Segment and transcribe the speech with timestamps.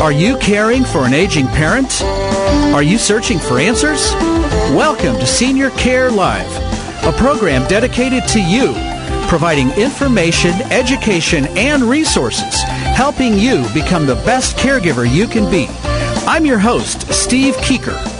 [0.00, 2.00] Are you caring for an aging parent?
[2.72, 4.10] Are you searching for answers?
[4.72, 6.50] Welcome to Senior Care Live,
[7.04, 8.72] a program dedicated to you,
[9.28, 15.66] providing information, education, and resources, helping you become the best caregiver you can be.
[16.26, 18.19] I'm your host, Steve Keeker.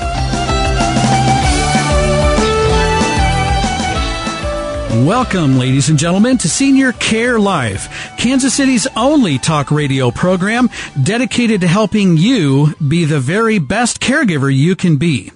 [5.06, 10.68] Welcome, ladies and gentlemen, to Senior Care Live, Kansas City's only talk radio program
[11.02, 15.32] dedicated to helping you be the very best caregiver you can be.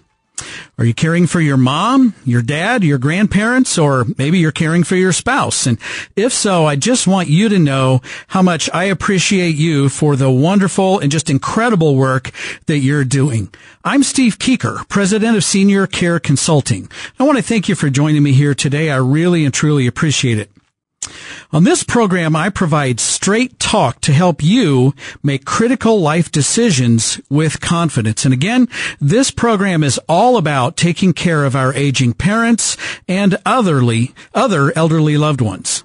[0.76, 4.96] Are you caring for your mom, your dad, your grandparents, or maybe you're caring for
[4.96, 5.66] your spouse?
[5.66, 5.78] And
[6.16, 10.30] if so, I just want you to know how much I appreciate you for the
[10.30, 12.32] wonderful and just incredible work
[12.66, 13.54] that you're doing.
[13.84, 16.90] I'm Steve Keeker, president of Senior Care Consulting.
[17.20, 18.90] I want to thank you for joining me here today.
[18.90, 20.50] I really and truly appreciate it.
[21.52, 27.60] On this program, I provide straight talk to help you make critical life decisions with
[27.60, 28.24] confidence.
[28.24, 28.68] And again,
[29.00, 32.76] this program is all about taking care of our aging parents
[33.08, 35.84] and otherly, other elderly loved ones.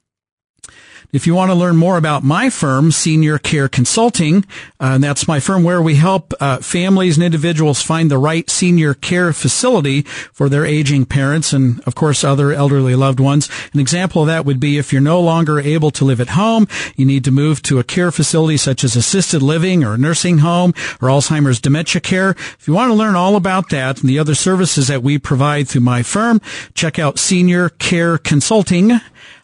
[1.11, 4.45] If you want to learn more about my firm, Senior Care Consulting,
[4.79, 8.47] uh, and that's my firm where we help uh, families and individuals find the right
[8.47, 13.49] senior care facility for their aging parents and, of course, other elderly loved ones.
[13.73, 16.67] An example of that would be if you're no longer able to live at home,
[16.95, 20.75] you need to move to a care facility such as assisted living or nursing home
[21.01, 22.31] or Alzheimer's dementia care.
[22.59, 25.67] If you want to learn all about that and the other services that we provide
[25.67, 26.39] through my firm,
[26.75, 28.99] check out Senior Care Consulting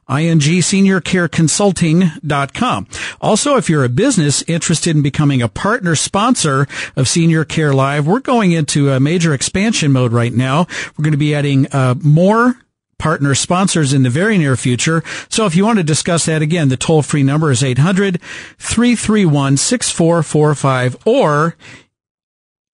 [0.07, 2.87] inseniorcareconsulting.com.
[3.21, 8.05] Also, if you're a business interested in becoming a partner sponsor of Senior Care Live,
[8.07, 10.67] we're going into a major expansion mode right now.
[10.97, 12.57] We're going to be adding uh, more
[12.97, 15.03] partner sponsors in the very near future.
[15.29, 18.21] So if you want to discuss that again, the toll free number is 800
[18.57, 21.57] 331 6445 or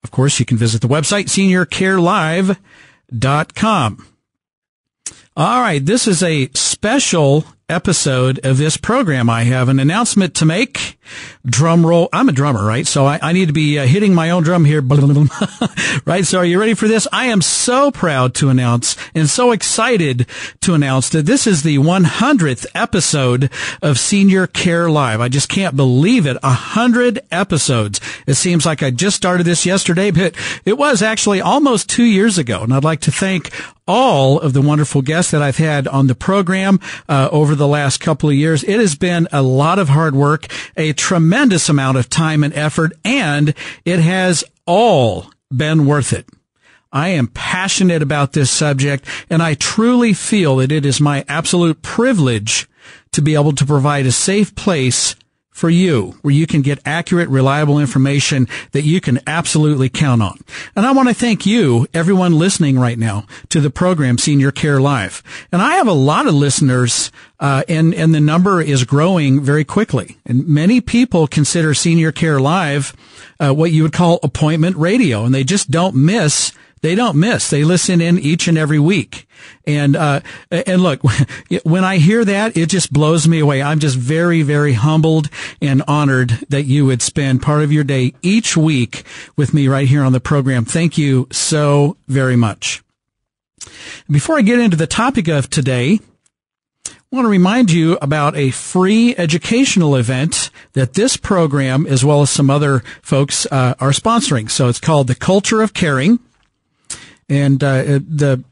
[0.03, 4.07] of course, you can visit the website seniorcarelive.com.
[5.37, 5.83] All right.
[5.83, 9.29] This is a special episode of this program.
[9.29, 10.99] I have an announcement to make.
[11.45, 12.09] Drum roll.
[12.13, 12.85] I'm a drummer, right?
[12.85, 14.81] So I, I need to be uh, hitting my own drum here.
[16.05, 16.25] right?
[16.25, 17.07] So are you ready for this?
[17.11, 20.27] I am so proud to announce and so excited
[20.61, 23.49] to announce that this is the 100th episode
[23.81, 25.21] of Senior Care Live.
[25.21, 26.37] I just can't believe it.
[26.43, 27.99] A hundred episodes.
[28.27, 30.35] It seems like I just started this yesterday, but
[30.65, 32.61] it was actually almost two years ago.
[32.63, 33.51] And I'd like to thank
[33.87, 36.79] all of the wonderful guests that I've had on the program
[37.09, 38.63] uh, over the last couple of years.
[38.63, 42.93] It has been a lot of hard work, a tremendous amount of time and effort,
[43.03, 46.29] and it has all been worth it.
[46.93, 51.81] I am passionate about this subject, and I truly feel that it is my absolute
[51.81, 52.69] privilege
[53.13, 55.15] to be able to provide a safe place
[55.61, 60.39] for you where you can get accurate, reliable information that you can absolutely count on.
[60.75, 64.81] And I want to thank you, everyone listening right now to the program Senior Care
[64.81, 65.21] Live.
[65.51, 69.63] And I have a lot of listeners, uh, and, and the number is growing very
[69.63, 70.17] quickly.
[70.25, 72.95] And many people consider Senior Care Live,
[73.39, 77.49] uh, what you would call appointment radio, and they just don't miss they don't miss.
[77.49, 79.27] They listen in each and every week.
[79.65, 81.01] And, uh, and look,
[81.63, 83.61] when I hear that, it just blows me away.
[83.61, 85.29] I'm just very, very humbled
[85.61, 89.03] and honored that you would spend part of your day each week
[89.35, 90.65] with me right here on the program.
[90.65, 92.83] Thank you so very much.
[94.09, 95.99] Before I get into the topic of today,
[96.87, 102.21] I want to remind you about a free educational event that this program, as well
[102.21, 104.49] as some other folks, uh, are sponsoring.
[104.49, 106.19] So it's called The Culture of Caring.
[107.31, 108.43] And uh, the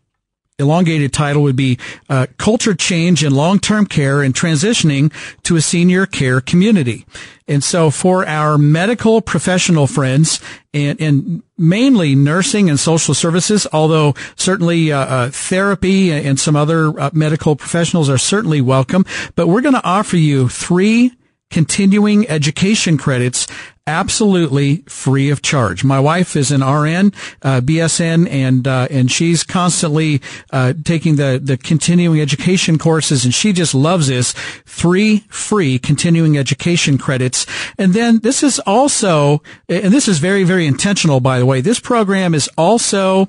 [0.58, 1.78] elongated title would be
[2.10, 5.12] uh, Culture Change in Long-Term Care and Transitioning
[5.44, 7.06] to a Senior Care Community.
[7.48, 10.40] And so for our medical professional friends
[10.74, 16.98] and, and mainly nursing and social services, although certainly uh, uh, therapy and some other
[17.00, 19.06] uh, medical professionals are certainly welcome,
[19.36, 21.14] but we're going to offer you three
[21.50, 23.48] continuing education credits
[23.90, 25.84] absolutely free of charge.
[25.84, 30.22] My wife is an RN, uh, BSN, and uh, and she's constantly
[30.52, 34.34] uh, taking the the continuing education courses, and she just loves this.
[34.66, 37.46] Three free continuing education credits,
[37.78, 41.60] and then this is also, and this is very very intentional, by the way.
[41.60, 43.28] This program is also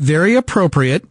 [0.00, 1.04] very appropriate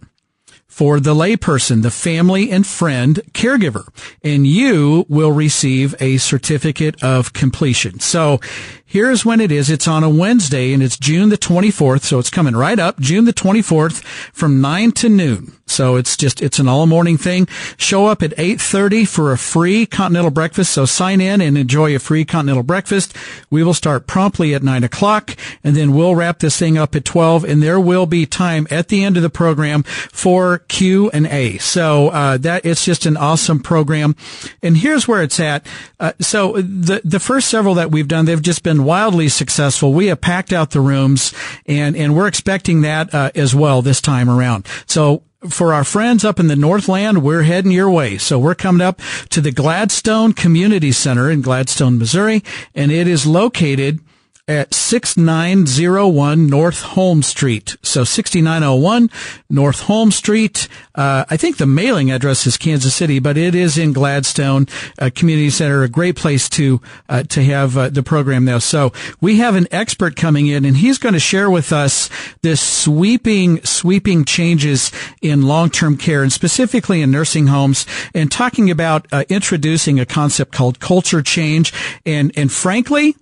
[0.75, 3.88] for the layperson, the family and friend caregiver,
[4.25, 7.98] and you will receive a certificate of completion.
[8.01, 8.42] So
[8.85, 9.69] here's when it is.
[9.69, 12.03] It's on a Wednesday and it's June the 24th.
[12.03, 14.03] So it's coming right up June the 24th
[14.33, 15.53] from nine to noon.
[15.67, 17.47] So it's just, it's an all morning thing.
[17.77, 20.71] Show up at 8.30 for a free continental breakfast.
[20.71, 23.17] So sign in and enjoy a free continental breakfast.
[23.49, 27.03] We will start promptly at nine o'clock and then we'll wrap this thing up at
[27.03, 31.25] 12 and there will be time at the end of the program for Q and
[31.25, 31.57] A.
[31.57, 34.15] So, uh, that it's just an awesome program.
[34.61, 35.65] And here's where it's at.
[35.99, 39.94] Uh, so the, the first several that we've done, they've just been wildly successful.
[39.94, 41.33] We have packed out the rooms
[41.66, 44.68] and, and we're expecting that, uh, as well this time around.
[44.88, 48.18] So for our friends up in the Northland, we're heading your way.
[48.18, 49.00] So we're coming up
[49.30, 52.44] to the Gladstone Community Center in Gladstone, Missouri,
[52.74, 54.00] and it is located
[54.47, 57.77] at 6901 North Holmes Street.
[57.81, 59.09] So 6901
[59.50, 60.68] North Holmes Street.
[60.94, 64.68] Uh, I think the mailing address is Kansas City, but it is in Gladstone
[65.00, 68.59] uh, Community Center, a great place to uh, to have uh, the program there.
[68.59, 72.09] So we have an expert coming in, and he's going to share with us
[72.44, 78.69] this sweeping sweeping changes in long term care, and specifically in nursing homes, and talking
[78.69, 81.74] about uh, introducing a concept called culture change.
[82.06, 83.15] And and frankly,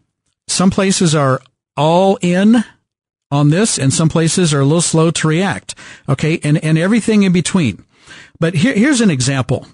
[0.48, 1.42] some places are
[1.76, 2.64] all in
[3.32, 5.76] on this and some places are a little slow to react.
[6.08, 6.40] Okay.
[6.44, 7.84] And, and everything in between.
[8.40, 9.68] But here, here's an example.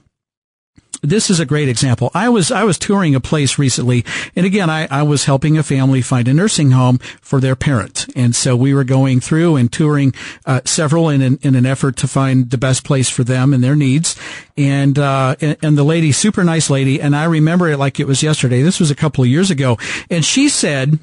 [1.01, 2.11] This is a great example.
[2.13, 4.05] I was, I was touring a place recently
[4.35, 8.07] and again, I, I was helping a family find a nursing home for their parent.
[8.15, 10.13] And so we were going through and touring,
[10.45, 13.63] uh, several in an, in an effort to find the best place for them and
[13.63, 14.15] their needs.
[14.57, 17.01] And, uh, and, and the lady, super nice lady.
[17.01, 18.61] And I remember it like it was yesterday.
[18.61, 19.77] This was a couple of years ago.
[20.09, 20.99] And she said,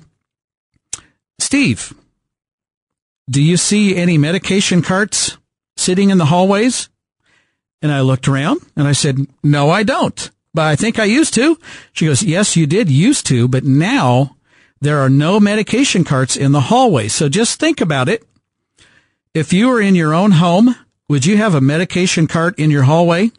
[1.38, 1.94] Steve,
[3.28, 5.37] do you see any medication carts
[5.76, 6.88] sitting in the hallways?
[7.82, 11.34] And I looked around and I said, no, I don't, but I think I used
[11.34, 11.58] to.
[11.93, 14.37] She goes, yes, you did used to, but now
[14.81, 17.08] there are no medication carts in the hallway.
[17.08, 18.26] So just think about it.
[19.34, 20.75] If you were in your own home,
[21.08, 23.31] would you have a medication cart in your hallway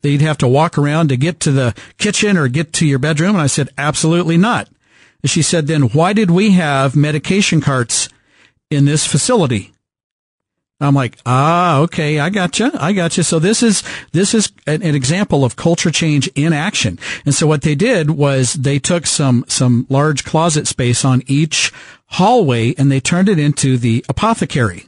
[0.00, 2.98] that you'd have to walk around to get to the kitchen or get to your
[2.98, 3.36] bedroom?
[3.36, 4.68] And I said, absolutely not.
[5.22, 8.08] And she said, then why did we have medication carts
[8.70, 9.71] in this facility?
[10.84, 13.24] I'm like, ah, okay, I gotcha, I gotcha.
[13.24, 13.82] So this is
[14.12, 16.98] this is an, an, example of culture change in action.
[17.24, 21.72] And so what they did was they took some some large closet space on each
[22.06, 24.86] hallway and they turned it into the apothecary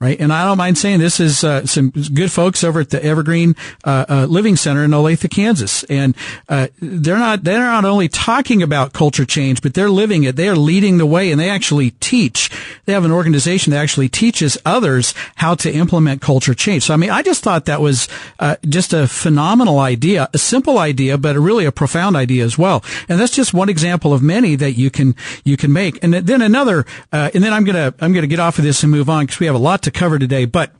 [0.00, 0.20] right?
[0.20, 3.56] And I don't mind saying this is uh, some good folks over at the Evergreen
[3.84, 6.16] uh, uh, Living Center in Olathe, Kansas, and
[6.48, 10.36] uh, they're not they're not only talking about culture change, but they're living it.
[10.36, 12.50] They are leading the way, and they actually teach.
[12.84, 16.84] They have an organization that actually teaches others how to implement culture change.
[16.84, 20.78] So I mean, I just thought that was uh, just a phenomenal idea, a simple
[20.78, 22.84] idea, but a really a profound idea as well.
[23.08, 26.02] And that's just one example of many that you can you can make.
[26.04, 28.92] And then another, uh, and then I'm gonna I'm gonna get off of this and
[28.92, 30.44] move on because we have a lot to to cover today.
[30.44, 30.72] But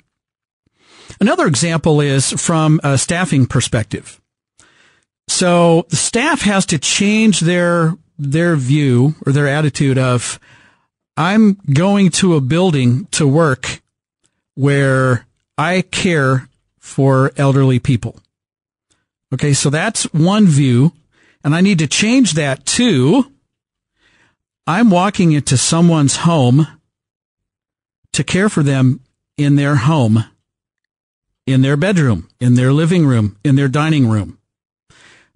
[1.21, 4.21] another example is from a staffing perspective.
[5.29, 10.41] So the staff has to change their their view or their attitude of
[11.17, 13.81] I'm going to a building to work
[14.55, 16.49] where I care
[16.79, 18.19] for elderly people.
[19.33, 20.93] Okay, so that's one view,
[21.45, 23.31] and I need to change that to
[24.67, 26.67] I'm walking into someone's home
[28.13, 29.01] to care for them
[29.37, 30.25] in their home,
[31.47, 34.39] in their bedroom, in their living room, in their dining room.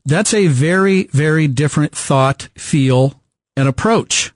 [0.04, 3.20] That's a very, very different thought, feel,
[3.56, 4.32] and approach.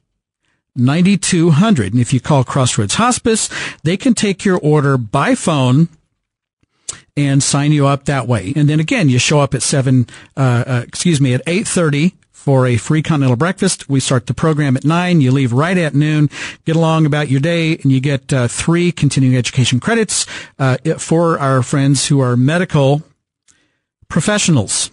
[0.76, 1.92] 9200.
[1.92, 3.48] And if you call Crossroads Hospice,
[3.82, 5.88] they can take your order by phone
[7.16, 8.52] and sign you up that way.
[8.56, 12.66] And then again, you show up at seven, uh, uh, excuse me, at 830 for
[12.66, 13.88] a free continental breakfast.
[13.88, 15.20] We start the program at nine.
[15.20, 16.28] You leave right at noon,
[16.64, 20.26] get along about your day, and you get uh, three continuing education credits
[20.58, 23.02] uh, for our friends who are medical
[24.08, 24.90] professionals.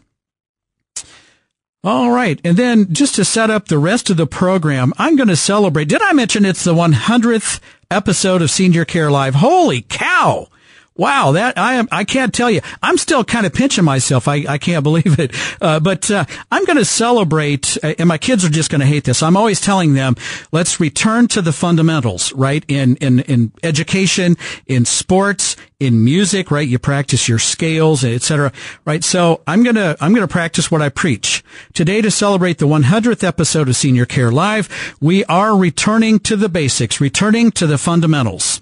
[1.83, 2.41] All right.
[2.43, 5.87] And then just to set up the rest of the program, I'm going to celebrate.
[5.87, 9.35] Did I mention it's the 100th episode of Senior Care Live?
[9.35, 10.49] Holy cow.
[10.99, 11.87] Wow, that I am.
[11.93, 12.59] I can't tell you.
[12.83, 14.27] I'm still kind of pinching myself.
[14.27, 15.33] I, I can't believe it.
[15.61, 18.85] Uh, but uh, I'm going to celebrate, uh, and my kids are just going to
[18.85, 19.23] hate this.
[19.23, 20.17] I'm always telling them,
[20.51, 22.65] let's return to the fundamentals, right?
[22.67, 24.35] In in in education,
[24.67, 26.67] in sports, in music, right?
[26.67, 28.51] You practice your scales, etc.
[28.83, 29.01] Right?
[29.01, 33.69] So I'm gonna I'm gonna practice what I preach today to celebrate the 100th episode
[33.69, 34.97] of Senior Care Live.
[34.99, 38.61] We are returning to the basics, returning to the fundamentals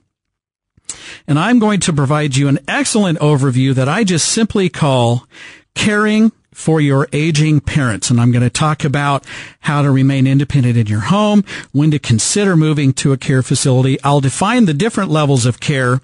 [1.28, 5.28] and I'm going to provide you an excellent overview that I just simply call
[5.76, 8.10] caring for your aging parents.
[8.10, 9.24] And I'm going to talk about
[9.60, 14.02] how to remain independent in your home, when to consider moving to a care facility.
[14.04, 16.02] I'll define the different levels of care.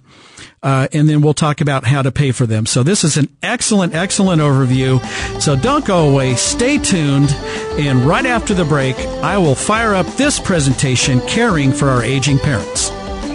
[0.61, 2.65] Uh, and then we'll talk about how to pay for them.
[2.65, 5.03] So this is an excellent, excellent overview.
[5.41, 6.35] So don't go away.
[6.35, 7.31] Stay tuned.
[7.77, 12.39] And right after the break, I will fire up this presentation, Caring for Our Aging
[12.39, 12.91] Parents.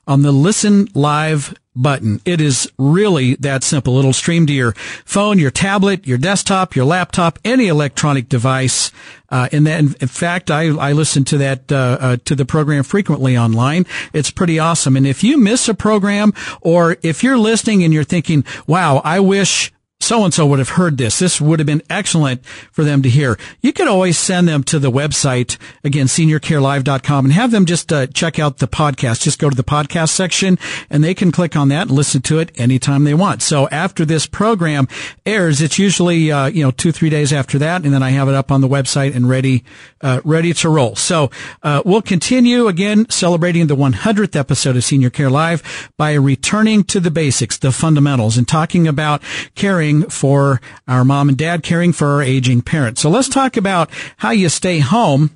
[0.06, 2.20] on the listen live button.
[2.24, 3.98] It is really that simple.
[3.98, 4.72] It'll stream to your
[5.04, 8.90] phone, your tablet, your desktop, your laptop, any electronic device.
[9.30, 12.84] Uh, and then, in fact, I, I listen to that, uh, uh, to the program
[12.84, 13.86] frequently online.
[14.12, 14.96] It's pretty awesome.
[14.96, 19.20] And if you miss a program or if you're listening and you're thinking, wow, I
[19.20, 19.72] wish
[20.02, 21.18] so and so would have heard this.
[21.18, 23.38] This would have been excellent for them to hear.
[23.60, 28.06] You could always send them to the website, again, seniorcarelive.com and have them just uh,
[28.08, 29.22] check out the podcast.
[29.22, 30.58] Just go to the podcast section
[30.90, 33.42] and they can click on that and listen to it anytime they want.
[33.42, 34.88] So after this program
[35.24, 37.84] airs, it's usually, uh, you know, two, three days after that.
[37.84, 39.64] And then I have it up on the website and ready,
[40.00, 40.96] uh, ready to roll.
[40.96, 41.30] So,
[41.62, 47.00] uh, we'll continue again celebrating the 100th episode of Senior Care Live by returning to
[47.00, 49.22] the basics, the fundamentals and talking about
[49.54, 53.00] caring caring for our mom and dad, caring for our aging parents.
[53.00, 55.30] So let's talk about how you stay home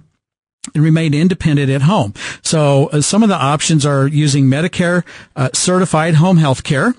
[0.74, 2.12] and remain independent at home.
[2.42, 5.04] So uh, some of the options are using Medicare
[5.36, 6.94] uh, certified home health care.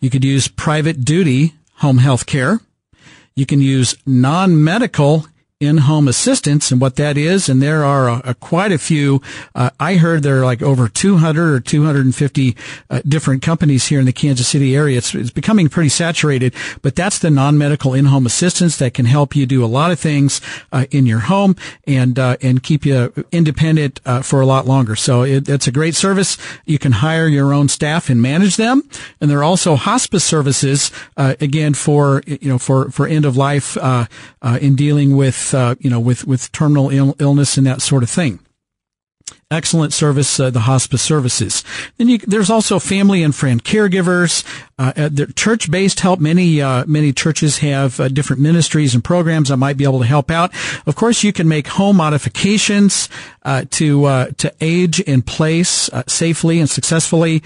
[0.00, 2.60] You could use private duty home health care.
[3.34, 5.26] You can use non-medical
[5.62, 7.48] in-home assistance and what that is.
[7.48, 9.22] And there are a, a, quite a few.
[9.54, 12.56] Uh, I heard there are like over 200 or 250
[12.90, 14.98] uh, different companies here in the Kansas City area.
[14.98, 19.46] It's, it's becoming pretty saturated, but that's the non-medical in-home assistance that can help you
[19.46, 20.40] do a lot of things
[20.72, 21.54] uh, in your home
[21.86, 24.96] and uh, and keep you independent uh, for a lot longer.
[24.96, 26.36] So it, it's a great service.
[26.64, 28.82] You can hire your own staff and manage them,
[29.20, 33.36] and there are also hospice services uh, again for you know for for end of
[33.36, 33.76] life
[34.60, 38.10] in dealing with uh, you know, with, with terminal Ill- illness and that sort of
[38.10, 38.40] thing
[39.52, 41.62] excellent service, uh, the hospice services.
[41.98, 44.44] Then you, there's also family and friend caregivers,
[44.78, 46.20] uh, uh the church-based help.
[46.20, 50.06] Many, uh, many churches have uh, different ministries and programs that might be able to
[50.06, 50.52] help out.
[50.86, 53.08] Of course, you can make home modifications,
[53.44, 57.42] uh, to, to age in place, safely and successfully,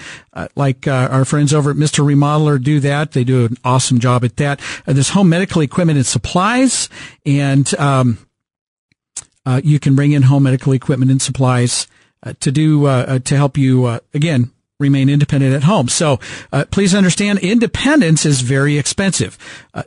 [0.55, 2.05] like, our friends over at Mr.
[2.05, 3.13] Remodeler do that.
[3.13, 4.61] They do an awesome job at that.
[4.85, 6.91] there's home medical equipment and supplies
[7.25, 8.26] and, um,
[9.47, 11.87] uh, you can bring in home medical equipment and supplies
[12.23, 15.89] uh, to do uh, uh to help you uh, again remain independent at home.
[15.89, 16.21] So
[16.53, 19.39] uh, please understand, independence is very expensive.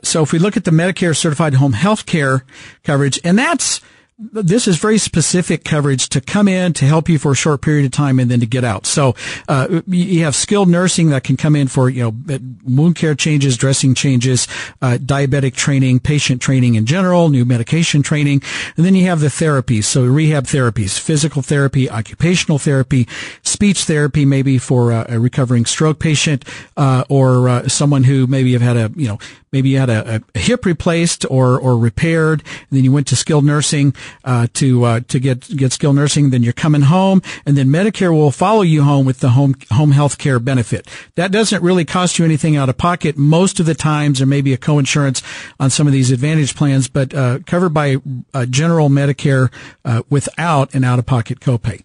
[0.02, 2.44] so if we look at the Medicare certified home health care
[2.82, 3.80] coverage, and that's
[4.20, 7.86] this is very specific coverage to come in to help you for a short period
[7.86, 8.84] of time and then to get out.
[8.84, 9.14] So
[9.48, 13.56] uh, you have skilled nursing that can come in for you know wound care changes,
[13.56, 14.46] dressing changes,
[14.82, 18.42] uh, diabetic training, patient training in general, new medication training,
[18.76, 19.84] and then you have the therapies.
[19.84, 23.08] So rehab therapies, physical therapy, occupational therapy,
[23.42, 26.44] speech therapy, maybe for a, a recovering stroke patient
[26.76, 29.18] uh, or uh, someone who maybe have had a you know
[29.52, 33.16] maybe you had a, a hip replaced or or repaired, and then you went to
[33.16, 36.30] skilled nursing uh, to uh, to get get skilled nursing.
[36.30, 39.92] Then you're coming home, and then Medicare will follow you home with the home home
[39.92, 40.88] health care benefit.
[41.16, 44.18] That doesn't really cost you anything out of pocket most of the times.
[44.18, 45.22] There may be a coinsurance
[45.58, 47.96] on some of these Advantage plans, but uh, covered by
[48.34, 49.52] uh, general Medicare
[49.84, 51.82] uh, without an out of pocket copay.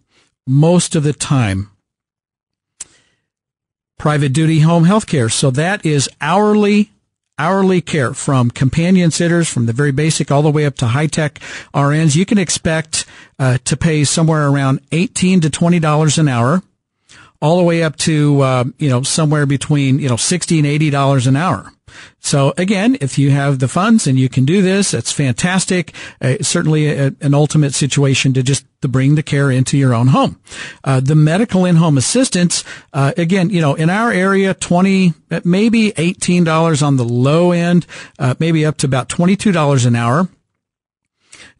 [0.47, 1.71] Most of the time,
[3.97, 5.29] private duty home health care.
[5.29, 6.91] So that is hourly
[7.37, 11.07] hourly care from companion sitters from the very basic all the way up to high
[11.07, 11.39] tech
[11.73, 12.15] RNs.
[12.15, 13.05] You can expect
[13.39, 16.63] uh, to pay somewhere around 18 to $20 an hour
[17.41, 21.27] all the way up to, uh, you know, somewhere between, you know, 60 and $80
[21.27, 21.71] an hour.
[22.19, 25.93] So again, if you have the funds and you can do this, that's fantastic.
[26.21, 30.07] Uh, certainly a, an ultimate situation to just to bring the care into your own
[30.07, 30.39] home.
[30.83, 32.63] Uh, the medical in-home assistance,
[32.93, 37.87] uh, again, you know, in our area, 20, maybe $18 on the low end,
[38.19, 40.29] uh, maybe up to about $22 an hour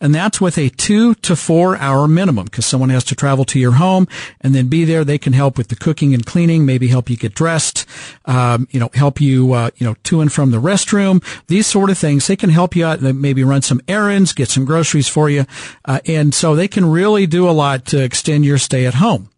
[0.02, 3.60] and that's with a two to four hour minimum because someone has to travel to
[3.60, 4.08] your home
[4.42, 5.04] and then be there.
[5.04, 7.86] They can help with the cooking and cleaning, maybe help you get dressed,
[8.26, 11.90] um, you know, help you, uh, you know, to and from the restroom, these sort
[11.90, 12.28] of things.
[12.28, 15.46] They can help you out, maybe run some errands, get some groceries for you.
[15.86, 19.30] Uh, and so they can really do a lot to extend your stay at home.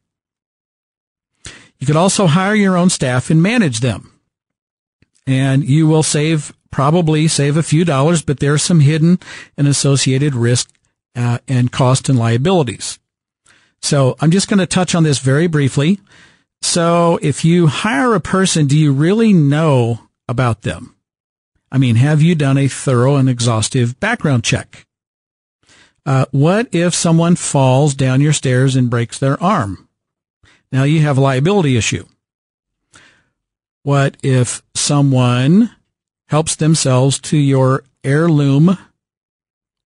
[1.80, 4.12] You could also hire your own staff and manage them.
[5.28, 9.19] And you will save probably save a few dollars, but there's some hidden
[9.58, 10.69] and associated risk
[11.15, 12.99] uh, and cost and liabilities.
[13.82, 15.99] So I'm just going to touch on this very briefly.
[16.62, 20.95] So if you hire a person, do you really know about them?
[21.71, 24.86] I mean, have you done a thorough and exhaustive background check?
[26.06, 29.89] Uh, what if someone falls down your stairs and breaks their arm?
[30.71, 32.06] Now you have a liability issue.
[33.84, 35.75] What if someone
[36.28, 38.78] helps themselves to your heirloom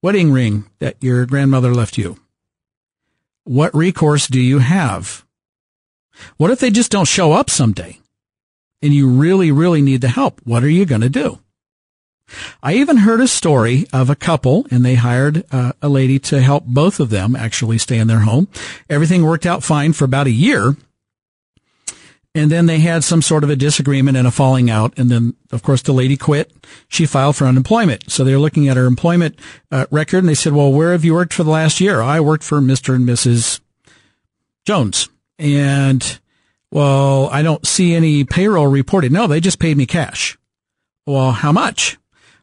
[0.02, 2.18] wedding ring that your grandmother left you?
[3.44, 5.26] What recourse do you have?
[6.38, 8.00] What if they just don't show up someday
[8.82, 10.42] and you really, really need the help?
[10.44, 11.40] What are you going to do?
[12.64, 16.42] I even heard a story of a couple and they hired uh, a lady to
[16.42, 18.48] help both of them actually stay in their home.
[18.90, 20.76] Everything worked out fine for about a year
[22.34, 24.98] and then they had some sort of a disagreement and a falling out.
[24.98, 26.52] And then, of course, the lady quit.
[26.88, 28.10] She filed for unemployment.
[28.10, 29.38] So they're looking at her employment
[29.70, 32.02] uh, record and they said, well, where have you worked for the last year?
[32.02, 32.96] I worked for Mr.
[32.96, 33.60] and Mrs.
[34.66, 35.10] Jones.
[35.38, 36.20] And,
[36.72, 39.12] well, I don't see any payroll reported.
[39.12, 40.38] No, they just paid me cash.
[41.06, 41.98] Well, how much?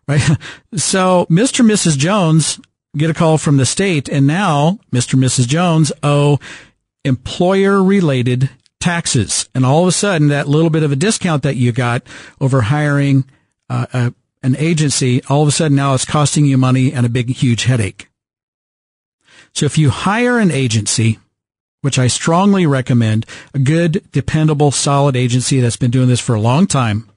[0.06, 0.22] Right.
[0.74, 1.60] So Mr.
[1.60, 1.96] and Mrs.
[1.96, 2.60] Jones
[2.94, 5.14] get a call from the state and now Mr.
[5.14, 5.48] and Mrs.
[5.48, 6.38] Jones owe
[7.04, 9.48] employer related taxes.
[9.54, 12.02] And all of a sudden, that little bit of a discount that you got
[12.40, 13.24] over hiring
[13.68, 17.10] uh, a, an agency, all of a sudden now it's costing you money and a
[17.10, 18.08] big, huge headache.
[19.52, 21.18] So if you hire an agency,
[21.80, 26.40] which I strongly recommend, a good, dependable, solid agency that's been doing this for a
[26.40, 27.08] long time,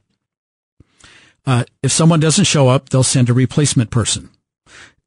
[1.45, 4.30] uh, if someone doesn't show up, they'll send a replacement person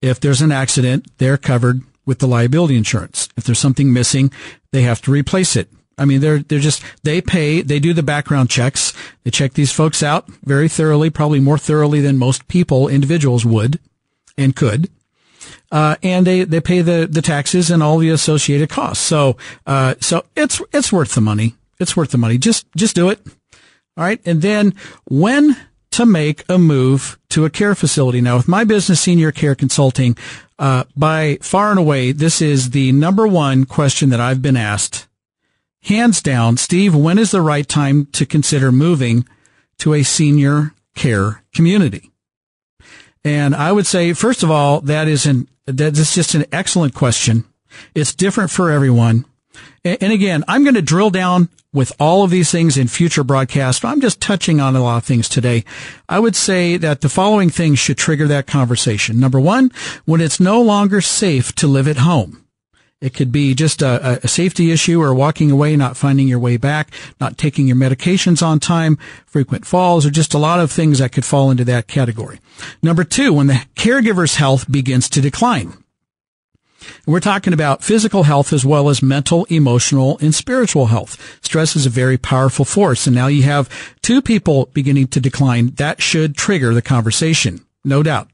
[0.04, 3.30] if there's an accident, they're covered with the liability insurance.
[3.38, 4.30] If there's something missing,
[4.70, 5.70] they have to replace it.
[5.96, 8.92] I mean, they're, they're just, they pay, they do the background checks.
[9.22, 13.78] They check these folks out very thoroughly, probably more thoroughly than most people, individuals would
[14.36, 14.90] and could.
[15.70, 19.04] Uh, and they, they pay the, the taxes and all the associated costs.
[19.04, 21.54] So, uh, so it's, it's worth the money.
[21.80, 22.38] It's worth the money.
[22.38, 23.20] Just, just do it.
[23.96, 24.20] All right.
[24.24, 25.56] And then when
[25.94, 28.20] to make a move to a care facility.
[28.20, 30.16] Now with my business, senior care consulting,
[30.58, 35.06] uh, by far and away, this is the number one question that I've been asked.
[35.84, 39.26] Hands down, Steve, when is the right time to consider moving
[39.78, 42.10] to a senior care community?
[43.22, 46.94] And I would say, first of all, that is an, that is just an excellent
[46.94, 47.44] question.
[47.94, 49.26] It's different for everyone.
[49.84, 53.84] And again, I'm going to drill down with all of these things in future broadcasts.
[53.84, 55.64] I'm just touching on a lot of things today.
[56.08, 59.20] I would say that the following things should trigger that conversation.
[59.20, 59.70] Number one,
[60.06, 62.43] when it's no longer safe to live at home.
[63.04, 66.56] It could be just a, a, safety issue or walking away, not finding your way
[66.56, 66.90] back,
[67.20, 71.12] not taking your medications on time, frequent falls, or just a lot of things that
[71.12, 72.40] could fall into that category.
[72.82, 75.74] Number two, when the caregiver's health begins to decline.
[77.06, 81.38] We're talking about physical health as well as mental, emotional, and spiritual health.
[81.42, 83.06] Stress is a very powerful force.
[83.06, 83.68] And now you have
[84.00, 85.74] two people beginning to decline.
[85.74, 87.66] That should trigger the conversation.
[87.84, 88.30] No doubt.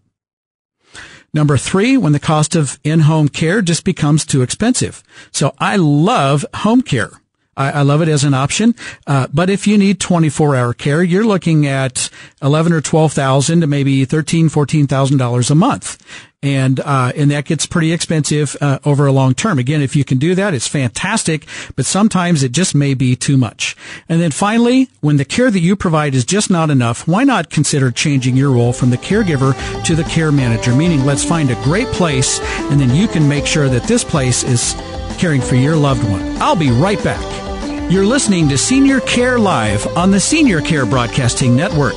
[1.33, 5.03] Number three, when the cost of in-home care just becomes too expensive.
[5.33, 7.11] So I love home care.
[7.57, 8.75] I, I love it as an option.
[9.07, 12.11] Uh, but if you need 24 hour care, you're looking at
[12.43, 15.99] 11 or 12,000 to maybe 13, 14,000 dollars a month
[16.43, 19.59] and uh, and that gets pretty expensive uh, over a long term.
[19.59, 23.37] Again, if you can do that, it's fantastic, but sometimes it just may be too
[23.37, 23.77] much.
[24.09, 27.51] And then finally, when the care that you provide is just not enough, why not
[27.51, 30.75] consider changing your role from the caregiver to the care manager?
[30.75, 34.43] Meaning, let's find a great place, and then you can make sure that this place
[34.43, 34.75] is
[35.19, 36.23] caring for your loved one.
[36.41, 37.93] I'll be right back.
[37.93, 41.97] You're listening to Senior Care Live on the Senior Care Broadcasting Network.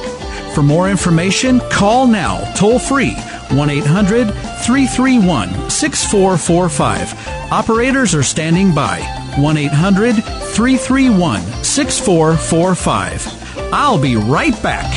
[0.54, 3.16] For more information, call now, toll free
[3.50, 7.52] 1 800 331 6445.
[7.52, 9.00] Operators are standing by
[9.40, 13.74] 1 800 331 6445.
[13.74, 14.94] I'll be right back.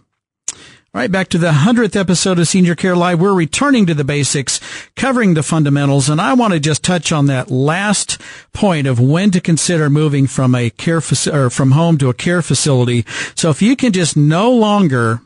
[0.95, 3.21] All right, back to the 100th episode of Senior Care Live.
[3.21, 4.61] We're returning to the basics,
[4.95, 8.21] covering the fundamentals, and I want to just touch on that last
[8.53, 11.03] point of when to consider moving from a care
[11.33, 13.05] or from home to a care facility.
[13.35, 15.21] So if you can just no longer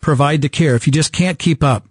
[0.00, 1.88] provide the care, if you just can't keep up,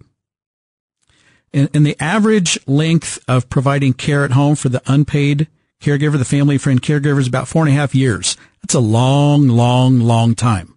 [1.54, 5.50] and, and the average length of providing care at home for the unpaid
[5.82, 8.38] caregiver, the family friend caregiver is about four and a half years.
[8.62, 10.76] That's a long, long, long time.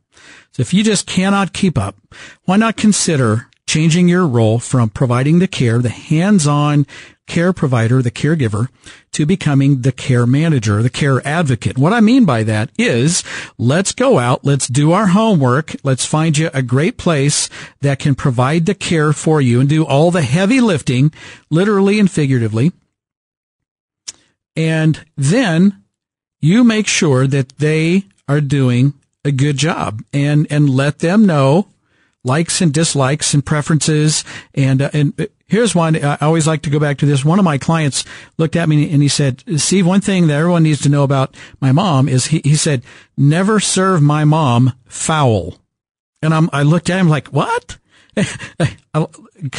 [0.52, 1.96] So if you just cannot keep up,
[2.44, 6.86] why not consider changing your role from providing the care, the hands-on
[7.26, 8.68] care provider, the caregiver,
[9.12, 11.78] to becoming the care manager, the care advocate.
[11.78, 13.22] What I mean by that is
[13.56, 17.48] let's go out, let's do our homework, let's find you a great place
[17.80, 21.12] that can provide the care for you and do all the heavy lifting,
[21.48, 22.72] literally and figuratively.
[24.56, 25.82] And then
[26.40, 31.68] you make sure that they are doing a good job and, and let them know
[32.24, 34.24] likes and dislikes and preferences.
[34.54, 36.02] And, uh, and here's one.
[36.02, 37.24] I always like to go back to this.
[37.24, 38.04] One of my clients
[38.38, 41.36] looked at me and he said, Steve, one thing that everyone needs to know about
[41.60, 42.82] my mom is he, he said,
[43.16, 45.56] never serve my mom fowl.
[46.22, 47.78] And I'm, I looked at him like, what?
[48.60, 49.06] Uh, uh,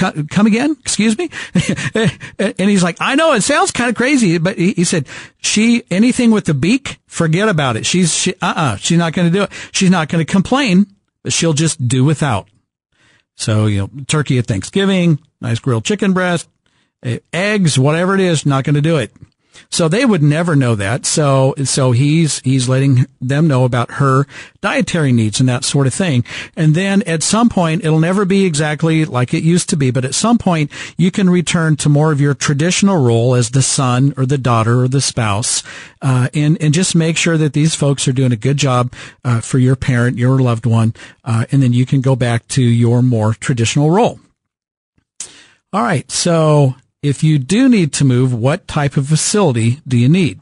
[0.01, 0.77] uh, come again?
[0.79, 1.29] Excuse me?
[2.37, 5.07] and he's like, I know it sounds kind of crazy, but he, said,
[5.39, 7.85] she, anything with the beak, forget about it.
[7.85, 9.51] She's, she, uh-uh, she's not going to do it.
[9.71, 10.85] She's not going to complain,
[11.23, 12.47] but she'll just do without.
[13.35, 16.47] So, you know, turkey at Thanksgiving, nice grilled chicken breast,
[17.33, 19.11] eggs, whatever it is, not going to do it.
[19.69, 21.05] So they would never know that.
[21.05, 24.25] So, so he's, he's letting them know about her
[24.61, 26.23] dietary needs and that sort of thing.
[26.55, 30.05] And then at some point, it'll never be exactly like it used to be, but
[30.05, 34.13] at some point you can return to more of your traditional role as the son
[34.17, 35.63] or the daughter or the spouse,
[36.01, 39.41] uh, and, and just make sure that these folks are doing a good job, uh,
[39.41, 43.01] for your parent, your loved one, uh, and then you can go back to your
[43.01, 44.19] more traditional role.
[45.71, 46.09] All right.
[46.11, 50.39] So if you do need to move, what type of facility do you need?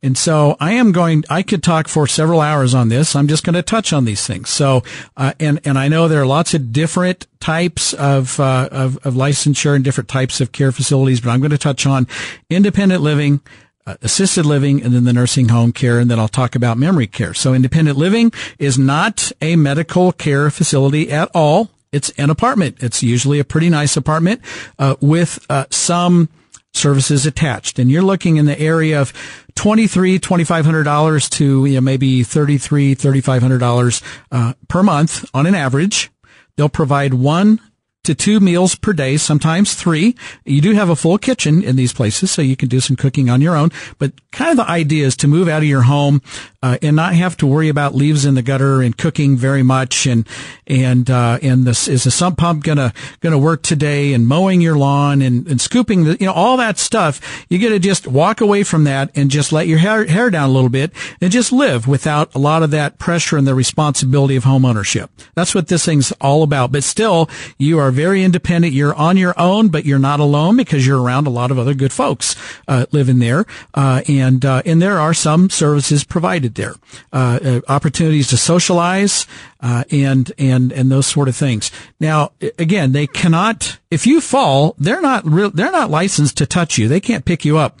[0.00, 3.16] And so I am going, I could talk for several hours on this.
[3.16, 4.48] I'm just going to touch on these things.
[4.48, 4.84] So,
[5.16, 9.14] uh, and, and I know there are lots of different types of, uh, of, of
[9.14, 12.06] licensure and different types of care facilities, but I'm going to touch on
[12.48, 13.40] independent living,
[13.86, 15.98] uh, assisted living and then the nursing home care.
[15.98, 17.34] And then I'll talk about memory care.
[17.34, 21.70] So independent living is not a medical care facility at all.
[21.92, 22.76] It's an apartment.
[22.80, 24.40] It's usually a pretty nice apartment,
[24.78, 26.28] uh, with, uh, some,
[26.74, 27.78] services attached.
[27.78, 29.12] And you're looking in the area of
[29.54, 36.10] $23, $2,500 to you know, maybe $33, $3,500 uh, per month on an average.
[36.56, 37.60] They'll provide one
[38.08, 40.16] to two meals per day, sometimes three.
[40.46, 43.28] You do have a full kitchen in these places, so you can do some cooking
[43.28, 43.70] on your own.
[43.98, 46.22] But kind of the idea is to move out of your home
[46.62, 50.06] uh, and not have to worry about leaves in the gutter and cooking very much.
[50.06, 50.26] And
[50.66, 54.14] and uh, and this is the sump pump gonna gonna work today?
[54.14, 57.46] And mowing your lawn and, and scooping the you know all that stuff.
[57.50, 60.48] You get to just walk away from that and just let your hair hair down
[60.48, 64.34] a little bit and just live without a lot of that pressure and the responsibility
[64.34, 65.10] of home ownership.
[65.34, 66.72] That's what this thing's all about.
[66.72, 68.72] But still, you are very independent.
[68.72, 71.74] You're on your own, but you're not alone because you're around a lot of other
[71.74, 72.36] good folks
[72.68, 73.44] uh, living there.
[73.74, 76.76] Uh, and uh, and there are some services provided there,
[77.12, 79.26] uh, uh, opportunities to socialize
[79.60, 81.72] uh, and and and those sort of things.
[81.98, 83.78] Now, again, they cannot.
[83.90, 85.50] If you fall, they're not real.
[85.50, 86.86] They're not licensed to touch you.
[86.86, 87.80] They can't pick you up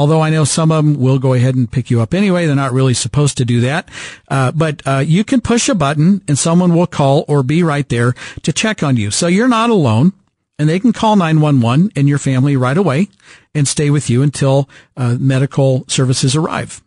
[0.00, 2.46] although I know some of them will go ahead and pick you up anyway.
[2.46, 3.86] They're not really supposed to do that.
[4.28, 7.86] Uh, but uh, you can push a button and someone will call or be right
[7.86, 9.10] there to check on you.
[9.10, 10.14] So you're not alone
[10.58, 13.08] and they can call 911 and your family right away
[13.54, 16.82] and stay with you until uh, medical services arrive.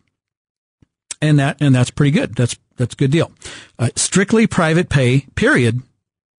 [1.21, 2.33] And that, and that's pretty good.
[2.33, 3.31] That's, that's a good deal.
[3.77, 5.83] Uh, strictly private pay, period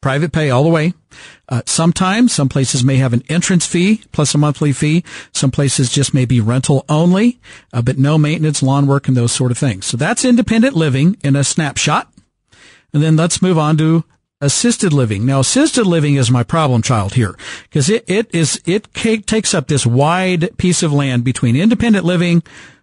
[0.05, 0.93] private pay all the way.
[1.49, 5.03] Uh, sometimes some places may have an entrance fee plus a monthly fee.
[5.33, 7.41] Some places just may be rental only,
[7.73, 9.87] uh, but no maintenance, lawn work, and those sort of things.
[9.87, 12.13] So that's independent living in a snapshot.
[12.93, 14.05] And then let's move on to
[14.43, 15.25] assisted living.
[15.25, 19.69] Now, assisted living is my problem child here because it, it is, it takes up
[19.69, 22.43] this wide piece of land between independent living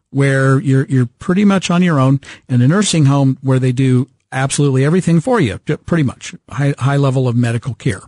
[0.09, 4.07] where you're, you're pretty much on your own and a nursing home where they do
[4.31, 8.01] absolutely everything for you, pretty much high, high level of medical care.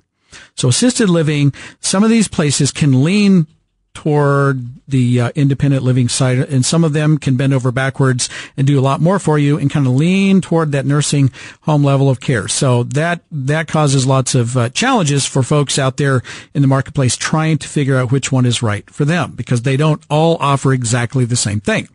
[0.55, 3.47] So assisted living, some of these places can lean
[3.93, 8.65] toward the uh, independent living side and some of them can bend over backwards and
[8.67, 11.31] do a lot more for you and kind of lean toward that nursing
[11.61, 12.47] home level of care.
[12.47, 16.21] So that that causes lots of uh, challenges for folks out there
[16.53, 19.77] in the marketplace trying to figure out which one is right for them because they
[19.77, 21.87] don't all offer exactly the same thing.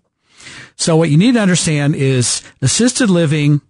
[0.77, 3.61] So what you need to understand is assisted living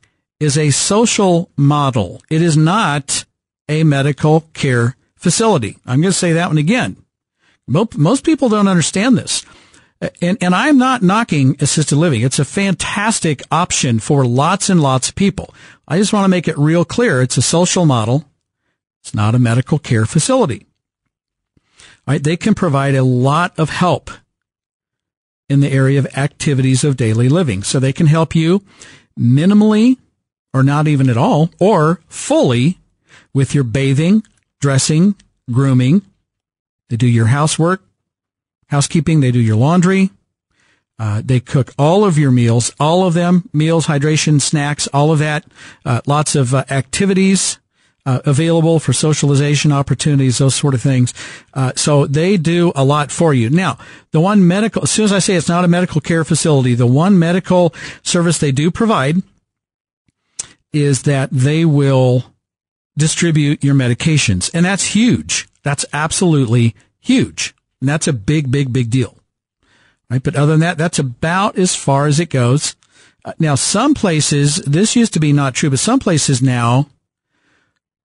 [0.40, 2.22] is a social model.
[2.31, 3.24] It is not
[3.68, 5.77] a medical care facility.
[5.85, 6.96] I'm going to say that one again.
[7.66, 9.44] Most people don't understand this.
[10.22, 12.22] And, and I'm not knocking assisted living.
[12.22, 15.53] It's a fantastic option for lots and lots of people.
[15.87, 17.20] I just want to make it real clear.
[17.20, 18.24] It's a social model.
[19.03, 20.66] It's not a medical care facility.
[22.07, 22.22] Right?
[22.22, 24.11] They can provide a lot of help
[25.48, 27.62] in the area of activities of daily living.
[27.62, 28.62] So they can help you
[29.18, 29.98] minimally
[30.59, 32.79] or not even at all, or fully
[33.33, 34.23] with your bathing,
[34.61, 35.14] dressing,
[35.51, 36.03] grooming.
[36.88, 37.83] They do your housework,
[38.66, 39.21] housekeeping.
[39.21, 40.11] They do your laundry.
[40.99, 45.21] Uh, they cook all of your meals, all of them, meals, hydration, snacks, all of
[45.21, 45.44] that.
[45.85, 47.59] Uh, lots of uh, activities
[48.05, 51.14] uh, available for socialization opportunities, those sort of things.
[51.55, 53.51] Uh, so they do a lot for you.
[53.51, 53.79] Now,
[54.11, 56.87] the one medical, as soon as I say it's not a medical care facility, the
[56.87, 59.23] one medical service they do provide
[60.72, 62.24] is that they will
[62.96, 64.50] distribute your medications.
[64.52, 65.48] And that's huge.
[65.62, 67.54] That's absolutely huge.
[67.81, 69.16] And that's a big, big, big deal.
[70.11, 70.22] Right.
[70.22, 72.76] But other than that, that's about as far as it goes.
[73.24, 76.88] Uh, now, some places, this used to be not true, but some places now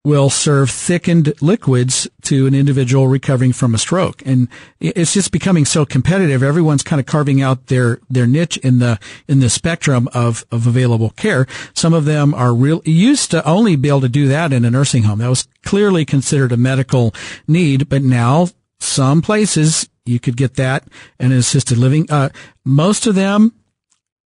[0.03, 4.21] will serve thickened liquids to an individual recovering from a stroke.
[4.25, 4.49] And
[4.81, 6.43] it's just becoming so competitive.
[6.43, 10.67] Everyone's kind of carving out their, their niche in the, in the spectrum of, of
[10.67, 11.47] available care.
[11.73, 14.71] Some of them are real, used to only be able to do that in a
[14.71, 15.19] nursing home.
[15.19, 17.13] That was clearly considered a medical
[17.47, 18.49] need, but now
[18.81, 20.85] some places you could get that
[21.17, 22.11] and assisted living.
[22.11, 22.27] Uh,
[22.65, 23.53] most of them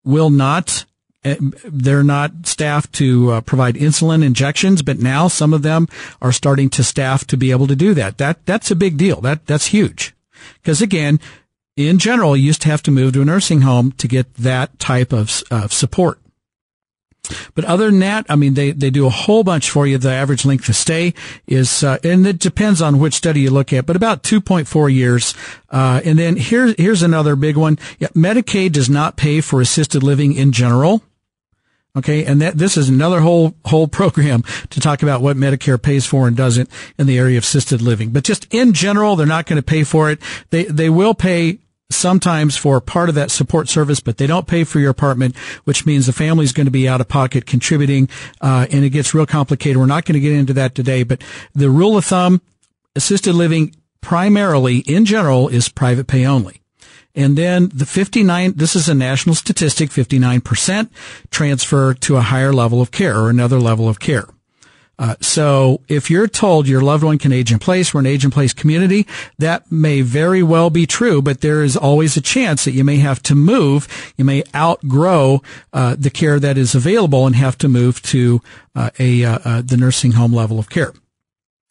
[0.03, 0.85] will not
[1.23, 5.87] they're not staffed to uh, provide insulin injections, but now some of them
[6.21, 8.17] are starting to staff to be able to do that.
[8.17, 9.21] That that's a big deal.
[9.21, 10.15] That that's huge.
[10.61, 11.19] Because again,
[11.75, 14.79] in general, you used to have to move to a nursing home to get that
[14.79, 16.19] type of uh, support.
[17.55, 19.97] But other than that, I mean, they, they do a whole bunch for you.
[19.97, 21.13] The average length of stay
[21.47, 25.33] is, uh, and it depends on which study you look at, but about 2.4 years.
[25.69, 27.77] Uh, and then here's, here's another big one.
[27.99, 31.03] Yeah, Medicaid does not pay for assisted living in general.
[31.97, 32.25] Okay.
[32.25, 36.27] And that, this is another whole, whole program to talk about what Medicare pays for
[36.27, 38.11] and doesn't in the area of assisted living.
[38.11, 40.19] But just in general, they're not going to pay for it.
[40.51, 44.63] They, they will pay sometimes for part of that support service, but they don't pay
[44.63, 48.09] for your apartment, which means the family is going to be out of pocket contributing,
[48.41, 49.77] uh, and it gets real complicated.
[49.77, 51.23] We're not going to get into that today, but
[51.53, 52.41] the rule of thumb,
[52.95, 56.61] assisted living primarily in general is private pay only.
[57.15, 60.89] And then the 59, this is a national statistic, 59%
[61.31, 64.27] transfer to a higher level of care or another level of care.
[64.99, 68.25] Uh, so if you're told your loved one can age in place, we're an age
[68.25, 69.05] in place community,
[69.37, 72.97] that may very well be true, but there is always a chance that you may
[72.97, 73.87] have to move.
[74.17, 78.41] You may outgrow uh, the care that is available and have to move to
[78.75, 80.93] uh, a uh, uh, the nursing home level of care.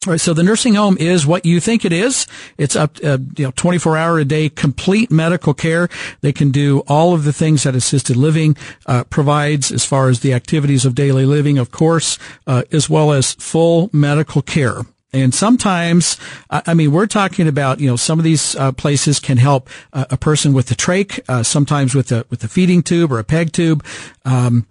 [0.07, 2.29] All right, so the nursing home is what you think it is.
[2.59, 5.89] It's up, uh, you know, 24 hour a day, complete medical care.
[6.21, 10.21] They can do all of the things that assisted living uh, provides as far as
[10.21, 14.83] the activities of daily living, of course, uh, as well as full medical care.
[15.13, 16.19] And sometimes,
[16.51, 20.05] I mean, we're talking about, you know, some of these uh, places can help uh,
[20.11, 23.25] a person with the trach, uh, sometimes with a, with a feeding tube or a
[23.25, 23.85] peg tube.
[24.25, 24.69] Um,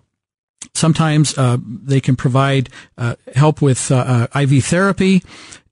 [0.74, 5.24] Sometimes uh, they can provide uh, help with uh, uh IV therapy,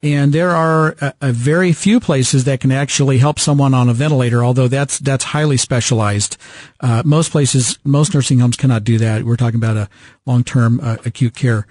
[0.01, 3.93] and there are a, a, very few places that can actually help someone on a
[3.93, 4.43] ventilator.
[4.43, 6.37] Although that's that's highly specialized.
[6.79, 9.23] Uh, most places, most nursing homes cannot do that.
[9.23, 9.89] We're talking about a
[10.25, 11.67] long-term uh, acute care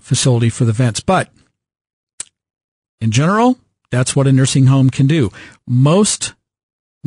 [0.00, 1.30] facility for the vents, but
[3.00, 3.58] in general,
[3.90, 5.30] that's what a nursing home can do.
[5.66, 6.34] Most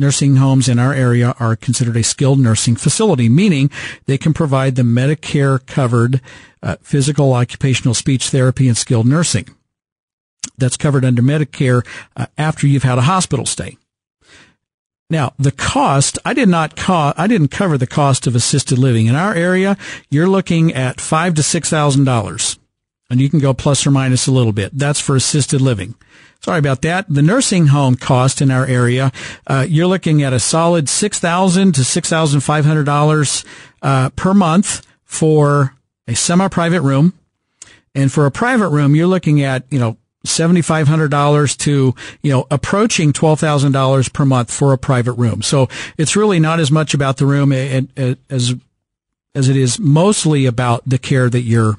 [0.00, 3.70] nursing homes in our area are considered a skilled nursing facility, meaning
[4.06, 6.20] they can provide the Medicare covered
[6.62, 9.46] uh, physical, occupational, speech therapy, and skilled nursing.
[10.58, 11.86] That's covered under Medicare
[12.16, 13.76] uh, after you've had a hospital stay.
[15.10, 19.06] Now, the cost, I did not co- I didn't cover the cost of assisted living.
[19.06, 19.76] In our area,
[20.08, 22.59] you're looking at five to six thousand dollars.
[23.10, 24.70] And you can go plus or minus a little bit.
[24.72, 25.96] That's for assisted living.
[26.42, 27.06] Sorry about that.
[27.08, 29.12] The nursing home cost in our area,
[29.46, 33.44] uh, you're looking at a solid six thousand to six thousand five hundred dollars
[33.82, 35.74] uh, per month for
[36.06, 37.12] a semi-private room,
[37.94, 41.94] and for a private room, you're looking at you know seventy five hundred dollars to
[42.22, 45.42] you know approaching twelve thousand dollars per month for a private room.
[45.42, 45.68] So
[45.98, 48.54] it's really not as much about the room as
[49.34, 51.76] as it is mostly about the care that you're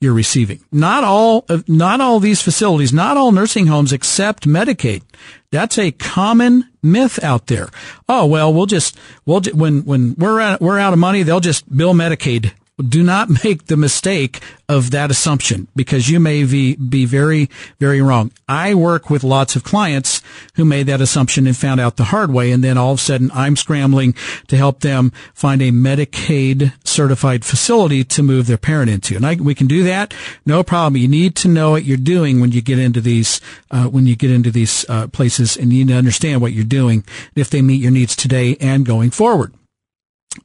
[0.00, 0.62] you're receiving.
[0.70, 5.02] Not all, uh, not all these facilities, not all nursing homes accept Medicaid.
[5.50, 7.68] That's a common myth out there.
[8.08, 11.94] Oh, well, we'll just, we'll, when, when we're we're out of money, they'll just bill
[11.94, 17.48] Medicaid do not make the mistake of that assumption because you may be, be very,
[17.78, 18.32] very wrong.
[18.48, 20.22] I work with lots of clients
[20.54, 22.50] who made that assumption and found out the hard way.
[22.50, 24.14] And then all of a sudden I'm scrambling
[24.48, 29.14] to help them find a Medicaid certified facility to move their parent into.
[29.14, 30.12] And I, we can do that.
[30.44, 31.00] No problem.
[31.00, 34.16] You need to know what you're doing when you get into these, uh, when you
[34.16, 37.04] get into these uh, places and you need to understand what you're doing
[37.36, 39.52] if they meet your needs today and going forward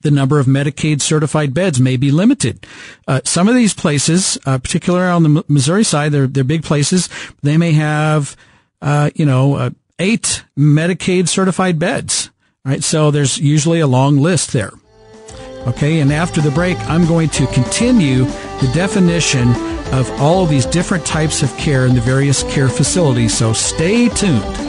[0.02, 2.66] the number of Medicaid certified beds may be limited.
[3.08, 7.10] Uh, some of these places, uh, particularly on the Missouri side, they're, they're big places.
[7.42, 8.36] They may have,
[8.82, 12.32] uh, you know, uh, eight Medicaid certified beds.
[12.66, 12.84] Right.
[12.84, 14.72] So there's usually a long list there.
[15.68, 16.02] Okay.
[16.02, 19.50] And after the break, I'm going to continue the definition
[19.94, 23.36] of all of these different types of care in the various care facilities.
[23.36, 24.69] So stay tuned.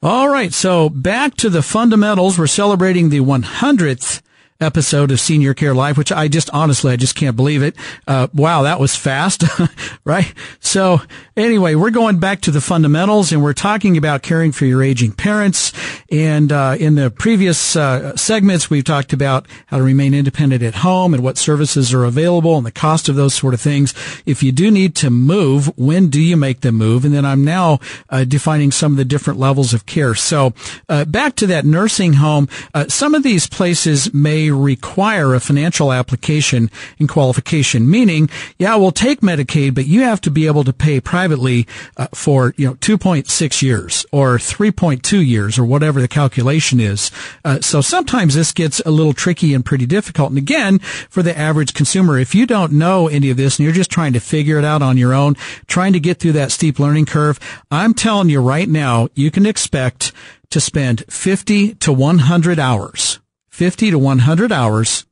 [0.00, 0.52] All right.
[0.52, 2.38] So back to the fundamentals.
[2.38, 4.22] We're celebrating the 100th
[4.60, 7.76] episode of Senior Care Live, which I just honestly, I just can't believe it.
[8.06, 9.44] Uh, wow, that was fast,
[10.04, 10.32] right?
[10.60, 11.00] So
[11.36, 15.12] anyway, we're going back to the fundamentals and we're talking about caring for your aging
[15.12, 15.72] parents.
[16.10, 20.76] And, uh, in the previous, uh, segments, we've talked about how to remain independent at
[20.76, 23.94] home and what services are available and the cost of those sort of things.
[24.24, 27.04] If you do need to move, when do you make the move?
[27.04, 30.14] And then I'm now, uh, defining some of the different levels of care.
[30.14, 30.54] So,
[30.88, 35.92] uh, back to that nursing home, uh, some of these places may require a financial
[35.92, 38.28] application and qualification, meaning,
[38.58, 41.66] yeah, we'll take Medicaid, but you have to be able to pay privately
[41.96, 47.10] uh, for, you know, 2.6 years or 3.2 years or whatever the calculation is.
[47.44, 50.30] Uh, so sometimes this gets a little tricky and pretty difficult.
[50.30, 53.74] And again, for the average consumer, if you don't know any of this and you're
[53.74, 55.34] just trying to figure it out on your own,
[55.66, 57.38] trying to get through that steep learning curve,
[57.70, 60.12] I'm telling you right now, you can expect
[60.50, 63.20] to spend 50 to 100 hours
[63.56, 65.06] 50 to 100 hours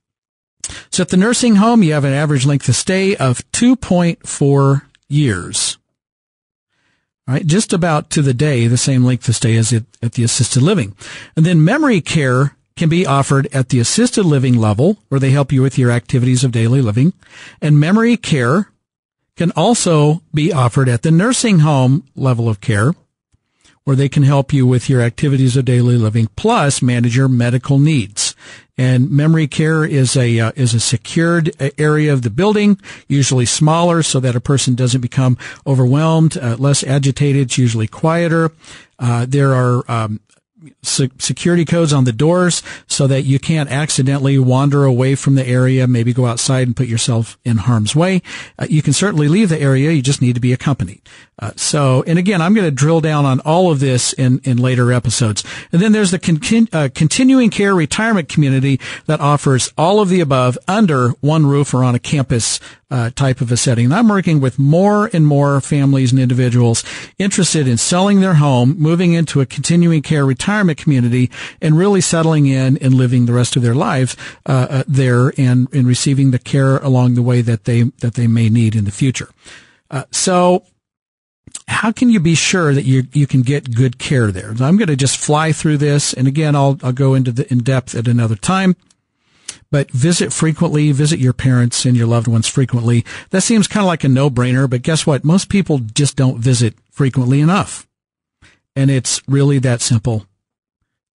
[0.91, 5.79] So at the nursing home, you have an average length of stay of 2.4 years
[7.29, 7.47] right?
[7.47, 10.97] Just about to the day, the same length of stay as at the assisted living.
[11.37, 15.53] And then memory care can be offered at the assisted living level where they help
[15.53, 17.13] you with your activities of daily living.
[17.61, 18.71] And memory care
[19.37, 22.95] can also be offered at the nursing home level of care
[23.85, 27.79] where they can help you with your activities of daily living plus manage your medical
[27.79, 28.28] needs.
[28.77, 32.79] And memory care is a uh, is a secured area of the building,
[33.09, 35.37] usually smaller, so that a person doesn't become
[35.67, 37.43] overwhelmed, uh, less agitated.
[37.43, 38.53] It's usually quieter.
[38.99, 40.21] Uh, there are um,
[40.83, 45.87] security codes on the doors so that you can't accidentally wander away from the area,
[45.87, 48.23] maybe go outside and put yourself in harm's way.
[48.59, 49.93] Uh, you can certainly leave the area.
[49.93, 51.03] You just need to be accompanied.
[51.41, 54.57] Uh, so, and again, I'm going to drill down on all of this in, in
[54.57, 55.45] later episodes.
[55.71, 60.21] And then there's the con- uh, continuing care retirement community that offers all of the
[60.21, 62.59] above under one roof or on a campus
[62.91, 63.85] uh, type of a setting.
[63.85, 66.83] And I'm working with more and more families and individuals
[67.19, 71.31] interested in selling their home, moving into a continuing care retirement community,
[71.61, 74.17] and really settling in and living the rest of their lives
[74.47, 78.27] uh, uh, there and, and receiving the care along the way that they that they
[78.27, 79.29] may need in the future.
[79.91, 80.65] Uh, so
[81.69, 84.51] how can you be sure that you you can get good care there?
[84.51, 87.59] I'm going to just fly through this, and again, I'll I'll go into the in
[87.59, 88.75] depth at another time.
[89.71, 93.05] But visit frequently, visit your parents and your loved ones frequently.
[93.31, 95.25] That seems kind of like a no brainer, but guess what?
[95.25, 97.87] Most people just don't visit frequently enough,
[98.75, 100.27] and it's really that simple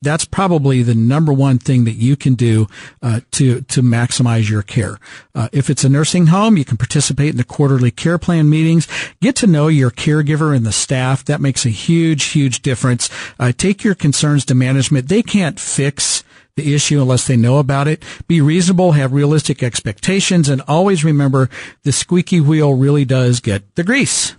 [0.04, 2.68] that's probably the number one thing that you can do
[3.02, 5.00] uh, to to maximize your care.
[5.34, 8.88] Uh, if it's a nursing home, you can participate in the quarterly care plan meetings.
[9.22, 11.26] Get to know your caregiver and the staff.
[11.26, 13.10] That makes a huge, huge difference.
[13.40, 15.08] Uh, take your concerns to management.
[15.08, 16.24] They can't fix
[16.56, 18.04] the issue unless they know about it.
[18.28, 21.50] Be reasonable, have realistic expectations, and always remember
[21.84, 24.36] the squeaky wheel really does get the grease.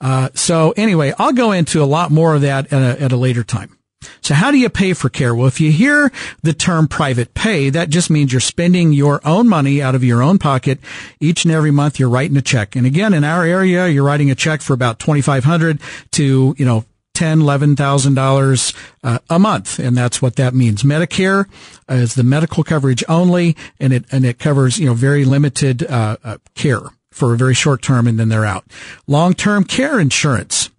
[0.00, 3.16] Uh, so anyway, I'll go into a lot more of that at a, at a
[3.16, 3.76] later time.
[4.22, 5.34] So how do you pay for care?
[5.34, 9.48] Well, if you hear the term private pay, that just means you're spending your own
[9.48, 10.78] money out of your own pocket
[11.18, 11.98] each and every month.
[11.98, 12.76] You're writing a check.
[12.76, 15.80] And again, in our area, you're writing a check for about 2500
[16.12, 16.84] to, you know,
[17.20, 18.72] ten, eleven thousand dollars
[19.04, 20.82] uh, a month, and that's what that means.
[20.82, 21.46] Medicare
[21.86, 26.16] is the medical coverage only, and it and it covers you know very limited uh,
[26.24, 26.80] uh, care
[27.10, 28.64] for a very short term, and then they're out.
[29.06, 30.70] Long term care insurance.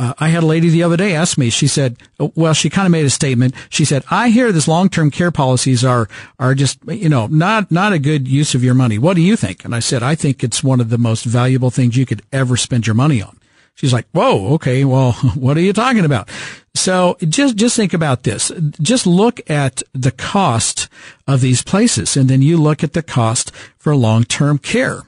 [0.00, 2.86] Uh, I had a lady the other day ask me, she said, well, she kind
[2.86, 3.54] of made a statement.
[3.68, 7.92] She said, I hear this long-term care policies are, are just, you know, not, not
[7.92, 8.96] a good use of your money.
[8.96, 9.62] What do you think?
[9.62, 12.56] And I said, I think it's one of the most valuable things you could ever
[12.56, 13.38] spend your money on.
[13.74, 16.30] She's like, whoa, okay, well, what are you talking about?
[16.74, 18.50] So just, just think about this.
[18.80, 20.88] Just look at the cost
[21.26, 25.02] of these places and then you look at the cost for long-term care.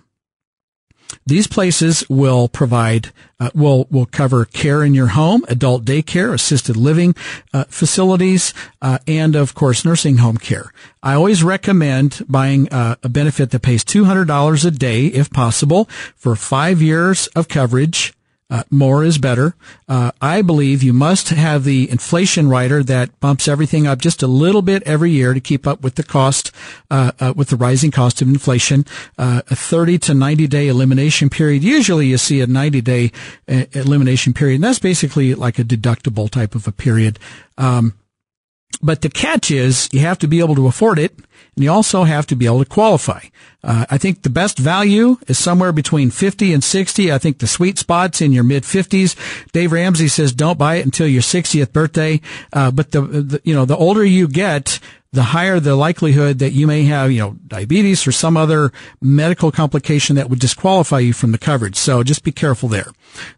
[1.25, 6.77] These places will provide, uh, will, will cover care in your home, adult daycare, assisted
[6.77, 7.15] living,
[7.53, 10.73] uh, facilities, uh, and of course nursing home care.
[11.03, 15.85] I always recommend buying uh, a benefit that pays $200 a day if possible
[16.17, 18.15] for five years of coverage
[18.53, 19.55] uh, more is better.
[19.89, 24.27] Uh, I believe you must have the inflation rider that bumps everything up just a
[24.27, 26.53] little bit every year to keep up with the cost,
[26.91, 28.85] uh, uh with the rising cost of inflation.
[29.17, 31.65] Uh, a 30 to 90 day elimination period.
[31.65, 33.11] Usually you see a 90 day
[33.49, 37.19] uh, elimination period, and that's basically like a deductible type of a period.
[37.57, 37.95] Um,
[38.81, 41.19] but the catch is you have to be able to afford it
[41.55, 43.21] and you also have to be able to qualify.
[43.63, 47.13] Uh, I think the best value is somewhere between 50 and 60.
[47.13, 49.15] I think the sweet spot's in your mid 50s.
[49.53, 52.21] Dave Ramsey says don't buy it until your 60th birthday.
[52.53, 54.81] Uh, but the, the, you know, the older you get,
[55.13, 59.53] the higher the likelihood that you may have, you know, diabetes or some other medical
[59.53, 61.77] complication that would disqualify you from the coverage.
[61.77, 62.87] So just be careful there.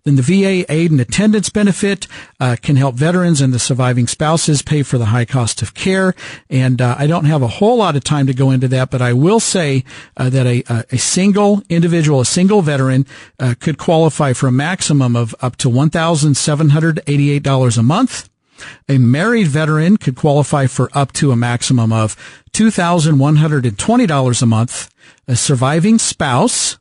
[0.05, 2.07] Then the VA aid and attendance benefit
[2.39, 6.15] uh, can help veterans and the surviving spouses pay for the high cost of care.
[6.49, 9.03] And uh, I don't have a whole lot of time to go into that, but
[9.03, 9.83] I will say
[10.17, 10.63] uh, that a,
[10.93, 13.05] a single individual, a single veteran,
[13.41, 17.77] uh, could qualify for a maximum of up to one thousand seven hundred eighty-eight dollars
[17.77, 18.31] a month.
[18.89, 22.17] A married veteran could qualify for up to a maximum of
[22.53, 24.91] $2,120 a month.
[25.27, 26.77] A surviving spouse,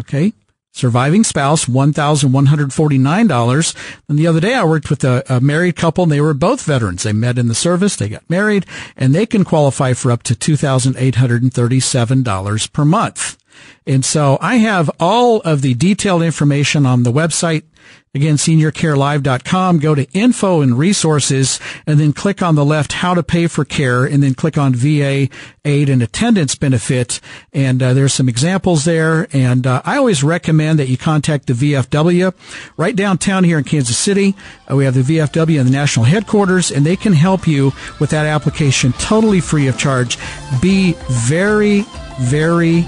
[0.00, 0.32] okay,
[0.72, 3.98] surviving spouse, $1,149.
[4.08, 6.64] And the other day I worked with a, a, married couple and they were both
[6.64, 7.04] veterans.
[7.04, 10.34] They met in the service, they got married, and they can qualify for up to
[10.34, 13.38] $2,837 per month.
[13.86, 17.64] And so I have all of the detailed information on the website
[18.14, 19.78] Again, seniorcarelive.com.
[19.78, 23.64] Go to info and resources and then click on the left how to pay for
[23.64, 25.30] care and then click on VA
[25.64, 27.20] aid and attendance benefit.
[27.54, 29.28] And uh, there's some examples there.
[29.32, 32.34] And uh, I always recommend that you contact the VFW
[32.76, 34.36] right downtown here in Kansas City.
[34.70, 38.10] Uh, we have the VFW in the national headquarters and they can help you with
[38.10, 40.18] that application totally free of charge.
[40.60, 41.86] Be very,
[42.20, 42.84] very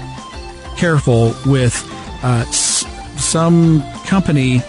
[0.77, 1.83] careful with
[2.21, 4.61] uh, some company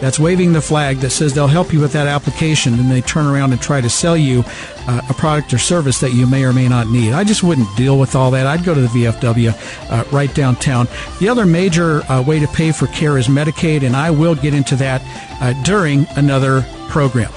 [0.00, 3.26] that's waving the flag that says they'll help you with that application and they turn
[3.26, 4.42] around and try to sell you
[4.88, 7.12] uh, a product or service that you may or may not need.
[7.12, 8.46] I just wouldn't deal with all that.
[8.46, 10.88] I'd go to the VFW uh, right downtown.
[11.20, 14.54] The other major uh, way to pay for care is Medicaid, and I will get
[14.54, 15.02] into that
[15.40, 17.30] uh, during another program.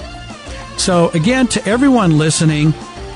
[0.78, 2.74] So, again, to everyone listening,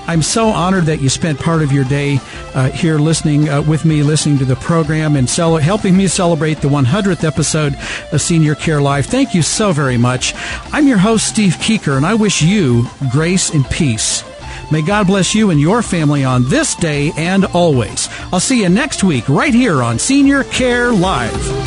[0.07, 2.19] I'm so honored that you spent part of your day
[2.55, 6.61] uh, here listening uh, with me, listening to the program, and cel- helping me celebrate
[6.61, 7.77] the 100th episode
[8.11, 9.05] of Senior Care Live.
[9.05, 10.33] Thank you so very much.
[10.71, 14.23] I'm your host, Steve Keeker, and I wish you grace and peace.
[14.71, 18.09] May God bless you and your family on this day and always.
[18.33, 21.66] I'll see you next week right here on Senior Care Live.